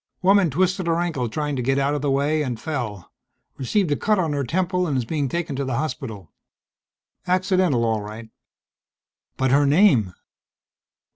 [0.23, 3.11] "Woman twisted her ankle trying to get out of the way, and fell.
[3.57, 6.31] Received a cut on her temple and is being taken to the hospital.
[7.27, 8.31] Accidental all right."
[9.37, 10.15] "But her name."